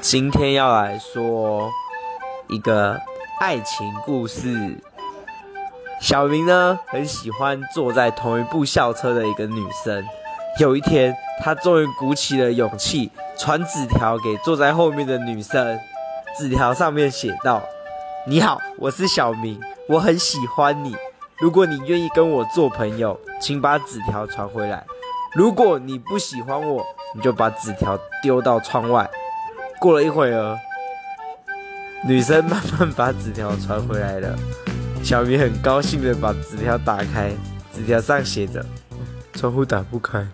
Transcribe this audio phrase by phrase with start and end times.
[0.00, 1.70] 今天要来说
[2.48, 2.98] 一个
[3.38, 4.80] 爱情故事。
[6.00, 10.02] 小明呢，很喜欢坐在同一部校车的一个女生。
[10.58, 15.78] 有一天，他终于鼓起了勇气，传纸条给坐在后面的女生。
[16.38, 17.62] 纸条上面写道
[18.26, 20.96] ：“你好，我是小明，我很喜欢你。
[21.38, 24.82] 如果你愿意跟我做朋友，请把纸条传回来。
[25.34, 26.82] 如果你不喜欢我，
[27.14, 29.08] 你就把纸条丢到窗外。”
[29.80, 30.58] 过了一会儿，
[32.06, 34.38] 女生慢慢把纸条传回来了。
[35.02, 37.32] 小明很高兴的把纸条打开，
[37.74, 38.62] 纸条上写着
[39.32, 40.26] ：“窗户打不开。”